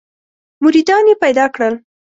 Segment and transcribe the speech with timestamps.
[0.63, 1.73] مریدان یې پیدا کړل.